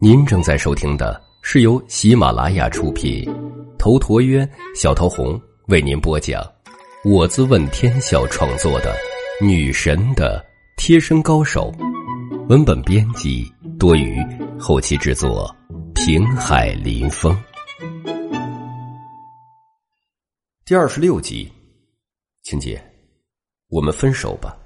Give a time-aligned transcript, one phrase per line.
[0.00, 3.24] 您正在收听的是由喜马拉雅出品，
[3.78, 6.42] 头陀渊、小桃红为您播讲，
[7.04, 8.92] 我自问天笑创作的
[9.46, 10.44] 《女神的
[10.76, 11.72] 贴身高手》，
[12.48, 13.48] 文本编辑
[13.78, 14.20] 多余，
[14.58, 15.54] 后期制作
[15.94, 17.40] 平海林风。
[20.64, 21.48] 第二十六集，
[22.42, 22.82] 青姐，
[23.68, 24.58] 我们分手吧。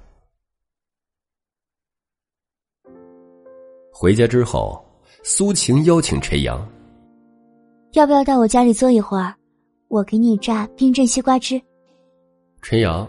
[4.01, 4.83] 回家之后，
[5.23, 6.67] 苏晴邀请陈阳，
[7.91, 9.31] 要不要到我家里坐一会儿？
[9.89, 11.61] 我给你榨冰镇西瓜汁。
[12.63, 13.07] 陈阳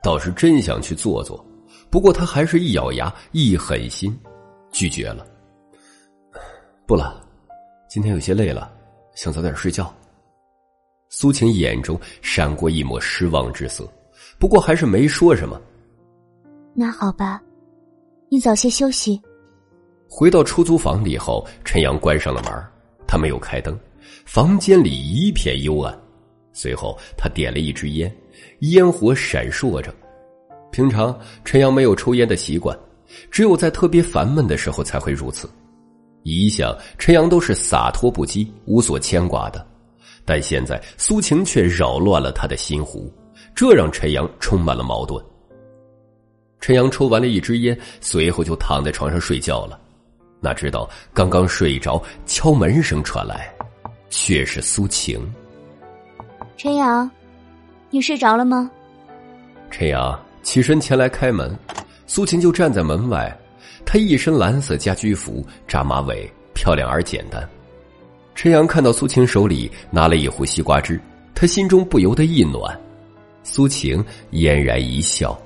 [0.00, 1.44] 倒是真想去坐坐，
[1.90, 4.16] 不过他还是一咬牙，一狠心，
[4.70, 5.26] 拒绝了。
[6.86, 7.20] 不了，
[7.88, 8.72] 今天有些累了，
[9.16, 9.92] 想早点睡觉。
[11.08, 13.92] 苏晴眼中闪过一抹失望之色，
[14.38, 15.60] 不过还是没说什么。
[16.74, 17.42] 那好吧，
[18.28, 19.20] 你早些休息。
[20.08, 22.52] 回到出租房里后，陈阳关上了门，
[23.06, 23.78] 他没有开灯，
[24.24, 25.96] 房间里一片幽暗。
[26.52, 28.12] 随后，他点了一支烟，
[28.60, 29.94] 烟火闪烁着。
[30.72, 32.76] 平常陈阳没有抽烟的习惯，
[33.30, 35.48] 只有在特别烦闷的时候才会如此。
[36.24, 39.64] 一向陈阳都是洒脱不羁、无所牵挂的，
[40.24, 43.12] 但现在苏晴却扰乱了他的心湖，
[43.54, 45.24] 这让陈阳充满了矛盾。
[46.60, 49.78] 陈阳抽完了一支烟，随后就躺在床上睡觉了。
[50.40, 53.52] 哪知道刚刚睡着，敲门声传来，
[54.08, 55.20] 却是苏晴。
[56.56, 57.10] 陈阳，
[57.90, 58.70] 你睡着了吗？
[59.70, 61.56] 陈阳起身前来开门，
[62.06, 63.36] 苏晴就站在门外。
[63.84, 67.48] 她一身蓝色家居服，扎马尾，漂亮而简单。
[68.34, 71.00] 陈阳看到苏晴手里拿了一壶西瓜汁，
[71.34, 72.78] 他心中不由得一暖。
[73.42, 75.36] 苏晴嫣然一笑：“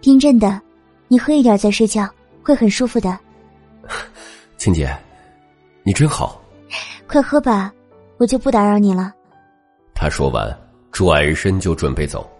[0.00, 0.60] 冰镇的，
[1.08, 2.08] 你喝一点再睡觉，
[2.42, 3.18] 会很舒服的。”
[4.62, 4.96] 青姐，
[5.82, 6.40] 你真好。
[7.08, 7.74] 快喝吧，
[8.16, 9.12] 我就不打扰你了。
[9.92, 10.56] 他说完，
[10.92, 12.30] 转身就准备走。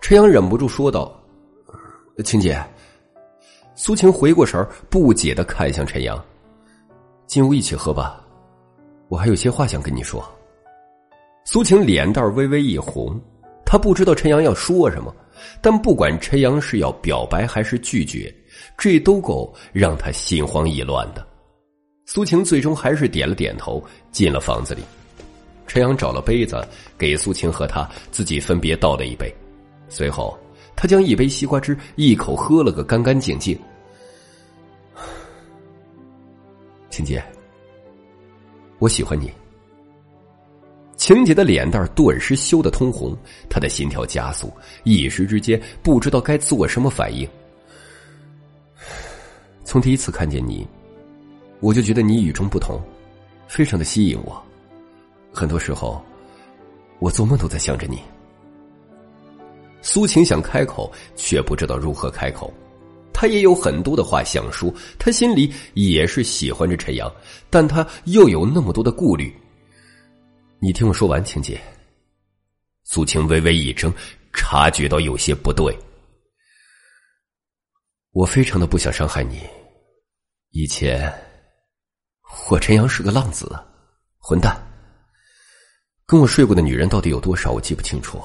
[0.00, 1.20] 陈阳忍不住说道
[2.24, 2.64] ：“青姐。”
[3.74, 6.24] 苏晴回过神不解的看向陈阳
[7.26, 8.24] ：“进屋一起喝吧，
[9.08, 10.24] 我还有些话想跟你说。”
[11.44, 13.20] 苏晴脸蛋微微一红，
[13.66, 15.12] 她不知道陈阳要说什么，
[15.60, 18.32] 但不管陈阳是要表白还是拒绝。
[18.78, 21.26] 这都够让她心慌意乱的。
[22.04, 24.82] 苏晴最终还是点了点头，进了房子里。
[25.66, 26.62] 陈阳找了杯子，
[26.98, 29.32] 给苏晴和他自己分别倒了一杯。
[29.88, 30.38] 随后，
[30.76, 33.58] 他将一杯西瓜汁一口喝了个干干净净。
[36.90, 37.22] 晴姐，
[38.78, 39.32] 我喜欢你。
[40.96, 43.16] 晴姐的脸蛋顿时羞得通红，
[43.48, 44.52] 她的心跳加速，
[44.84, 47.26] 一时之间不知道该做什么反应。
[49.64, 50.66] 从第一次看见你，
[51.62, 52.82] 我就觉得你与众不同，
[53.46, 54.44] 非常的吸引我。
[55.32, 56.04] 很多时候，
[56.98, 58.02] 我做梦都在想着你。
[59.80, 62.52] 苏晴想开口，却不知道如何开口。
[63.12, 67.08] 她也有很多的话想说，她心里也是喜欢着陈阳，
[67.48, 69.32] 但她又有那么多的顾虑。
[70.58, 71.60] 你听我说完，晴姐。
[72.82, 73.92] 苏晴微微一怔，
[74.32, 75.72] 察觉到有些不对。
[78.10, 79.40] 我非常的不想伤害你。
[80.50, 81.12] 以前，
[82.50, 83.50] 我陈阳是个浪子，
[84.18, 84.60] 混蛋。
[86.06, 88.20] 跟我睡过的女人到底有多少，我记不清楚。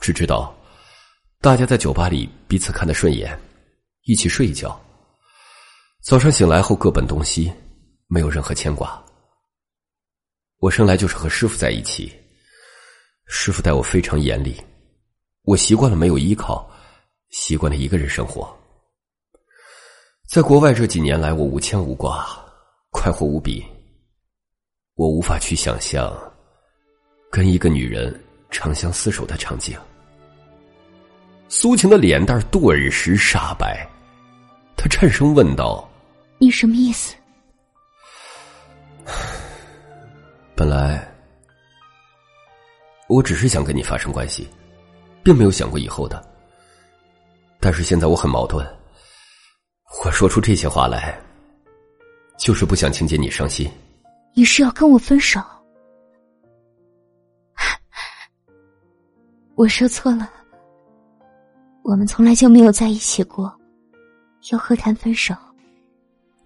[0.00, 0.54] 只知道，
[1.40, 3.38] 大家在酒吧里彼此看得顺眼，
[4.04, 4.80] 一起睡一觉。
[6.02, 7.52] 早上醒来后各奔东西，
[8.06, 9.02] 没有任何牵挂。
[10.58, 12.12] 我生来就是和师傅在一起，
[13.26, 14.56] 师傅待我非常严厉，
[15.42, 16.68] 我习惯了没有依靠。
[17.30, 18.48] 习惯了一个人生活，
[20.30, 22.26] 在国外这几年来，我无牵无挂，
[22.90, 23.64] 快活无比。
[24.94, 26.12] 我无法去想象
[27.30, 28.12] 跟一个女人
[28.50, 29.78] 长相厮守的场景。
[31.48, 33.88] 苏晴的脸蛋顿时煞白，
[34.76, 35.88] 她颤声问道
[36.38, 37.14] ：“你什么意思？”
[40.54, 41.06] 本来
[43.06, 44.48] 我只是想跟你发生关系，
[45.22, 46.22] 并没有想过以后的。
[47.60, 48.66] 但是现在我很矛盾，
[50.04, 51.18] 我说出这些话来，
[52.38, 53.68] 就是不想情姐你伤心。
[54.32, 55.40] 你是要跟我分手？
[59.56, 60.30] 我说错了，
[61.82, 63.52] 我们从来就没有在一起过，
[64.52, 65.34] 又何谈分手？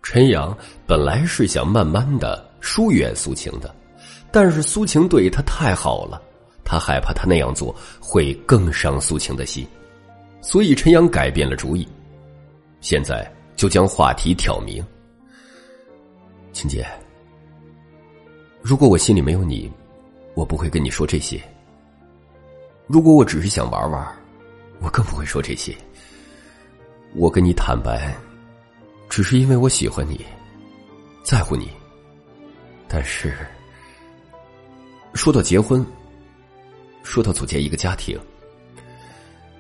[0.03, 0.57] 陈阳
[0.87, 3.73] 本来是想慢慢的疏远苏晴的，
[4.33, 6.21] 但是苏晴对他太好了，
[6.65, 9.67] 他害怕他那样做会更伤苏晴的心。
[10.41, 11.87] 所以陈阳改变了主意，
[12.81, 14.83] 现在就将话题挑明。
[16.53, 16.87] 秦姐，
[18.61, 19.73] 如果我心里没有你，
[20.35, 21.41] 我不会跟你说这些。
[22.87, 24.07] 如果我只是想玩玩，
[24.81, 25.75] 我更不会说这些。
[27.15, 28.15] 我跟你坦白，
[29.09, 30.21] 只是因为我喜欢你，
[31.25, 31.71] 在乎你。
[32.87, 33.35] 但是，
[35.15, 35.85] 说到结婚，
[37.03, 38.19] 说到组建一个家庭，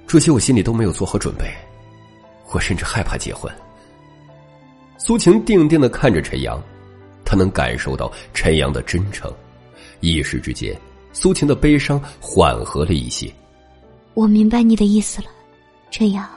[0.06, 1.50] 这些我心里都没有做好准备，
[2.50, 3.50] 我甚至害怕结婚。
[4.98, 6.62] 苏晴定定的看着陈阳，
[7.32, 9.32] 他能感受到陈阳的真诚，
[10.00, 10.78] 一时之间，
[11.14, 13.32] 苏晴的悲伤缓和了一些。
[14.12, 15.28] 我明白你的意思了，
[15.90, 16.28] 陈阳，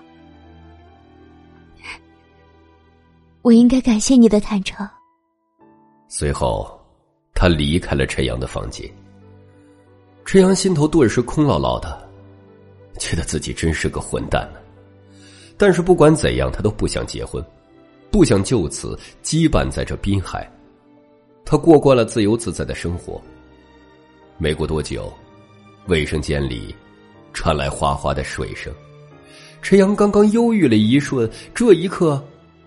[3.42, 4.88] 我应该感谢你的坦诚。
[6.08, 6.72] 随后。
[7.34, 8.90] 他离开了陈阳的房间，
[10.24, 12.10] 陈阳心头顿时空落落的，
[12.98, 14.60] 觉得自己真是个混蛋呢。
[15.58, 17.44] 但是不管怎样，他都不想结婚，
[18.10, 20.50] 不想就此羁绊在这滨海。
[21.46, 23.22] 他过惯了自由自在的生活。
[24.38, 25.14] 没过多久，
[25.88, 26.76] 卫生间里
[27.32, 28.74] 传来哗哗的水声。
[29.62, 32.22] 陈阳刚刚忧郁了一瞬，这一刻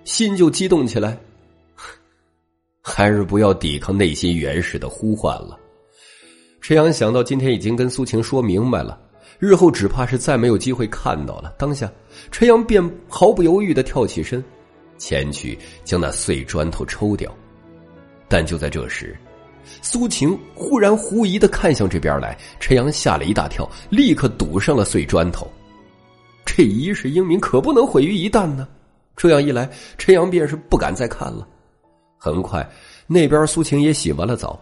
[0.04, 1.19] 心就激动起来。
[2.80, 5.58] 还是不要抵抗内心原始的呼唤了。
[6.62, 8.98] 陈阳想到今天已经跟苏晴说明白了，
[9.38, 11.54] 日后只怕是再没有机会看到了。
[11.58, 11.92] 当下，
[12.31, 14.42] 陈阳便毫不犹豫的跳起身，
[14.96, 17.31] 前去将那碎砖头抽掉。
[18.28, 19.16] 但就在这时，
[19.82, 25.50] 苏晴忽然狐疑的看向这边来，陈阳吓了一大跳，立刻堵上了碎砖头。
[26.44, 28.66] 这一世英名可不能毁于一旦呢。
[29.16, 31.46] 这样一来，陈阳便是不敢再看了。
[32.16, 32.69] 很快，
[33.06, 34.58] 那边苏晴也洗完了澡，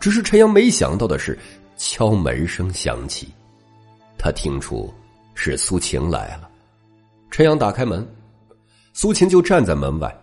[0.00, 1.38] 只是陈阳没想到的是，
[1.76, 3.28] 敲门声响起，
[4.18, 4.92] 他听出
[5.34, 6.48] 是苏晴来了。
[7.30, 8.06] 陈阳打开门，
[8.92, 10.14] 苏晴就站在门外。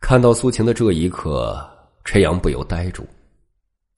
[0.00, 1.58] 看到苏晴的这一刻，
[2.04, 3.04] 陈阳不由呆住，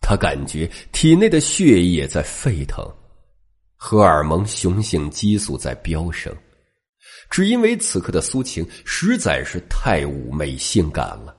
[0.00, 2.84] 他感觉体内的血液在沸腾，
[3.76, 6.34] 荷尔蒙雄性激素在飙升，
[7.28, 11.36] 只因为此刻的苏晴实在是太妩媚性感了。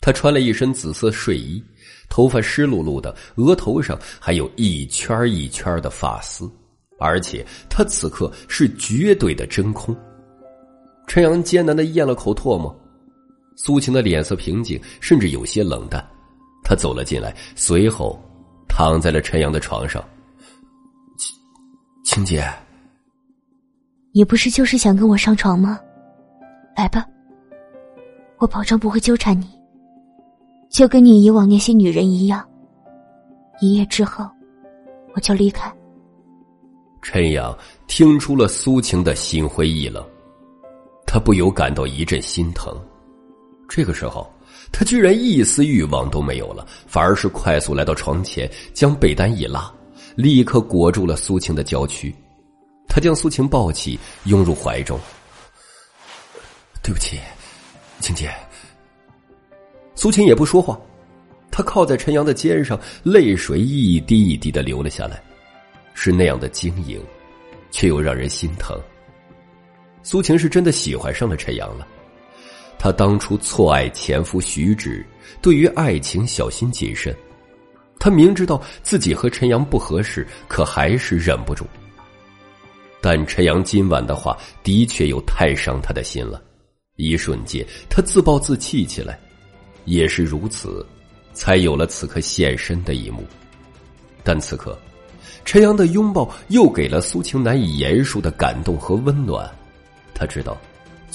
[0.00, 1.62] 他穿了一身紫色睡衣，
[2.08, 6.48] 头发湿漉漉的，额头上还有一圈一圈的发丝，
[7.00, 9.94] 而且他此刻是绝对的真空。
[11.08, 12.74] 陈阳艰难的咽了口唾沫，
[13.56, 16.04] 苏晴的脸色平静，甚至有些冷淡。
[16.62, 18.20] 她走了进来，随后
[18.68, 20.04] 躺在了陈阳的床上。
[22.04, 22.48] 青青姐，
[24.12, 25.78] 你不是就是想跟我上床吗？
[26.76, 27.04] 来吧，
[28.38, 29.48] 我保证不会纠缠你。
[30.70, 32.46] 就跟你以往那些女人一样，
[33.60, 34.28] 一夜之后，
[35.14, 35.72] 我就离开。
[37.02, 37.56] 陈阳
[37.86, 40.04] 听出了苏晴的心灰意冷，
[41.06, 42.74] 他不由感到一阵心疼。
[43.68, 44.32] 这个时候，
[44.72, 49.72] 他居然一丝欲望都没有了，反而是快速来到床前，将被单一拉，
[50.14, 52.14] 立刻裹住了苏晴的娇躯。
[52.88, 54.98] 他将苏晴抱起，拥入怀中。
[56.82, 57.18] 对不起，
[58.00, 58.32] 晴姐。
[59.94, 60.78] 苏晴也不说话，
[61.50, 65.20] 她靠在陈阳的肩上，泪水一滴一滴的流了下来，
[65.94, 67.02] 是那样的晶莹，
[67.70, 68.80] 却又让人心疼。
[70.02, 71.86] 苏晴是真的喜欢上了陈阳了，
[72.78, 75.04] 她当初错爱前夫徐志，
[75.40, 77.14] 对于爱情小心谨慎，
[77.98, 81.66] 她明知道自己和陈阳不合适，可还是忍不住。
[83.00, 86.42] 但陈阳今晚的话的确又太伤他的心了，
[86.96, 89.18] 一瞬间，他自暴自弃起来。
[89.84, 90.84] 也是如此，
[91.32, 93.24] 才有了此刻现身的一幕。
[94.24, 94.76] 但此刻，
[95.44, 99.48] 陈阳的拥抱又给了苏晴难以言述的感动和温暖。
[100.12, 100.60] 他知道，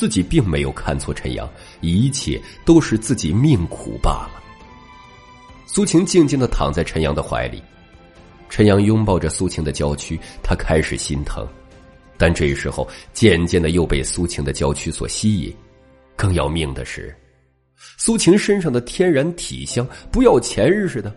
[0.02, 1.48] 自己并没有看错陈阳，
[1.80, 4.42] 一切都是自己命苦罢了。
[5.68, 7.62] 苏晴静静的躺在陈阳的怀里，
[8.50, 11.48] 陈阳拥抱着苏晴的娇躯，他开始心疼，
[12.18, 15.56] 但这时候渐渐的又被苏晴的娇躯所吸引。
[16.16, 17.16] 更要命的是。
[17.96, 21.16] 苏晴身上的天然体香不要钱似的，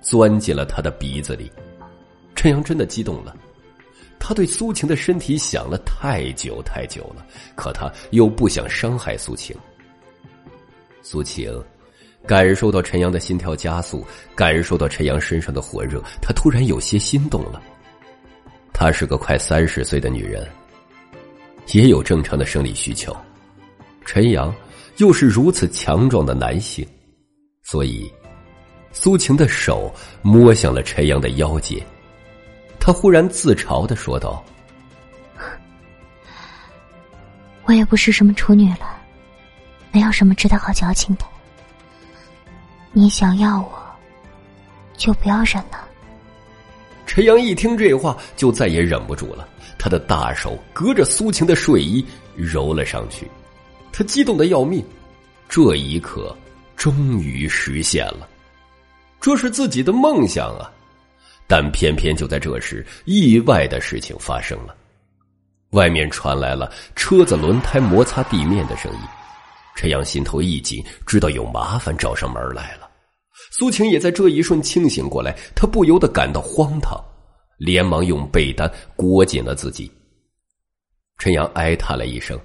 [0.00, 1.52] 钻进了他的鼻子里。
[2.34, 3.36] 陈阳真的激动了，
[4.24, 7.26] 他对苏晴的身体想了太久太久了，
[7.56, 9.56] 可他又不想伤害苏晴。
[11.02, 11.52] 苏晴
[12.24, 17.60] 感受到陈阳的心跳加速，感受到陈阳身上的火热，他突然有些心动了。
[18.72, 20.48] 她是个快三十岁的女人，
[21.72, 23.14] 也有正常的生理需求。
[24.04, 24.54] 陈阳。
[24.98, 26.86] 又是如此强壮的男性，
[27.62, 28.12] 所以
[28.92, 31.80] 苏晴的手摸向了陈阳的腰间，
[32.84, 34.44] 他忽然自嘲的说道
[37.62, 39.00] ：“我也不是什么处女了，
[39.92, 41.24] 没有什么值得好矫情的。
[42.90, 43.80] 你想要我，
[44.96, 45.86] 就不要忍了。
[47.06, 49.48] 陈阳一听这话，就再也忍不住了，
[49.78, 53.30] 他的大手隔着苏晴的睡衣揉了上去，
[53.92, 54.84] 他激动的要命，
[55.48, 56.36] 这一刻
[56.74, 58.28] 终于实现了，
[59.20, 60.68] 这是自己的梦想啊！
[61.46, 64.74] 但偏偏就在这时，意外的事情发生了，
[65.70, 68.98] 外面传来了车子轮胎摩擦地面的声音，
[69.76, 72.90] 陈阳心头一紧，知道有麻烦找上门来了。
[73.50, 76.98] 苏晴也在这一瞬清醒过来，她不由得感到荒唐，
[77.58, 79.90] 连忙用被单裹紧了自己。
[81.18, 82.38] 陈阳哀叹了一声：“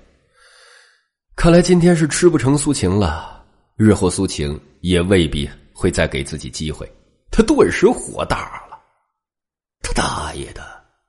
[1.36, 3.44] 看来今天是吃不成苏晴了，
[3.78, 6.90] 日后苏晴也未必会再给自己机会。”
[7.32, 8.62] 他顿时火大
[9.98, 10.62] ：“大爷的，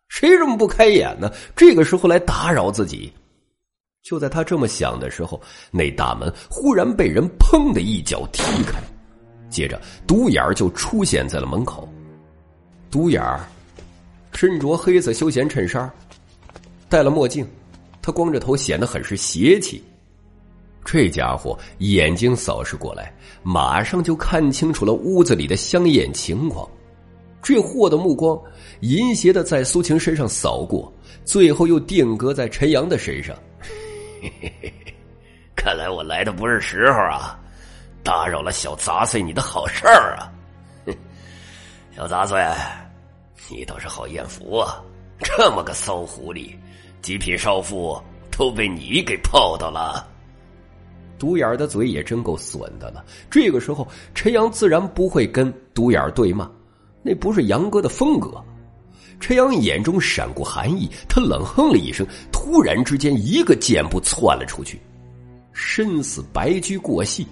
[0.09, 1.31] 谁这么不开眼呢？
[1.55, 3.13] 这个时候来打扰自己！”
[4.03, 5.39] 就在他这么想的时候，
[5.71, 8.81] 那大门忽然被人砰的一脚踢开。
[9.51, 11.87] 接着，独眼儿就出现在了门口。
[12.91, 13.41] 独眼儿
[14.33, 15.91] 身着黑色休闲衬衫，
[16.89, 17.47] 戴了墨镜，
[18.01, 19.85] 他光着头，显得很是邪气。
[20.83, 26.67] 这家伙眼睛扫视过来，马上就看清楚了屋子里的香艳情况。
[27.43, 28.41] 这货的目光
[28.81, 30.93] 淫邪的在苏晴身上扫过，
[31.25, 33.35] 最后又定格在陈阳的身上。
[34.21, 34.95] 嘿嘿嘿嘿，
[35.55, 37.39] 看来我来的不是时候啊！
[38.03, 40.33] 打扰了小杂碎你的好事儿啊！
[40.87, 40.95] 哼，
[41.95, 42.43] 小杂碎，
[43.49, 44.83] 你倒是好艳福啊！
[45.21, 46.55] 这么个骚狐狸，
[47.03, 50.09] 极品少妇都被你给泡到了。
[51.19, 53.05] 独眼的嘴也真够损的了。
[53.29, 56.49] 这个时候，陈阳自然不会跟独眼对骂，
[57.03, 58.33] 那不是杨哥的风格。
[59.21, 64.81] 陈阳眼中闪过寒意，他冷哼了一声，突然之间一个箭步窜了出去，
[65.53, 67.27] 身似白驹过隙。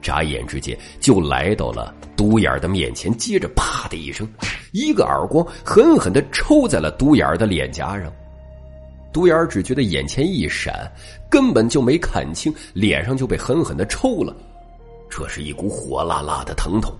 [0.00, 4.28] 眨眼之间就来到了独眼的面前，接着啪的一声，
[4.72, 8.12] 一个耳光狠狠的抽在了独眼的脸颊上。
[9.12, 10.88] 独眼只觉得眼前一闪，
[11.28, 14.36] 根本就没看清，脸上就被狠狠的抽了。
[15.10, 16.94] 这是一股火辣辣的疼痛，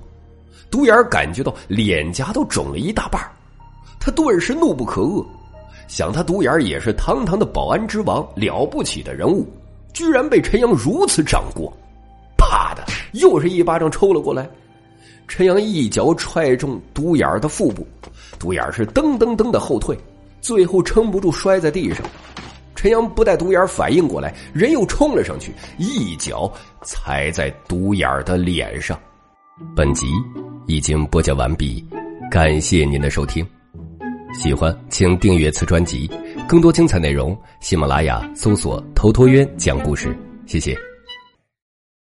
[0.71, 3.21] 独眼感觉到脸颊都肿了一大半
[3.99, 5.25] 他顿时怒不可遏，
[5.87, 9.47] 想他独眼也是堂堂的保安之王，了不起的人物，
[9.93, 11.73] 居然被陈阳如此掌掴。
[12.37, 14.49] 啪的，又是一巴掌抽了过来。
[15.27, 17.87] 陈阳一脚踹中独眼的腹部，
[18.39, 19.99] 独眼是噔噔噔的后退，
[20.41, 22.07] 最后撑不住摔在地上。
[22.75, 26.51] 陈阳不待独眼反应过来，人又冲了上去，一脚
[26.83, 28.99] 踩在独眼的脸上。
[29.75, 30.07] 本集
[30.69, 31.83] 已经播讲完毕，
[32.31, 33.45] 感谢您的收听。
[34.35, 36.09] 喜欢请订阅此专辑，
[36.47, 40.15] 更多精彩内容，喜马拉雅搜索“头陀渊讲故事”。
[40.45, 40.88] 谢谢。